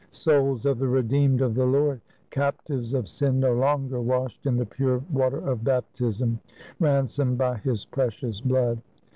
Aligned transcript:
souls 0.09 0.65
of 0.65 0.79
the 0.79 0.87
redeemed 0.87 1.41
of 1.41 1.53
the 1.53 1.63
Lord! 1.63 2.01
Captives 2.31 2.91
of 2.95 3.07
sin 3.07 3.39
no 3.39 3.53
longer, 3.53 4.01
washed 4.01 4.47
in 4.47 4.57
the 4.57 4.65
pure 4.65 5.03
water 5.13 5.37
of 5.47 5.63
Baptism, 5.63 6.39
ransomed 6.79 7.37
by 7.37 7.57
His 7.57 7.85
precious 7.85 8.39
Blood!" 8.41 8.81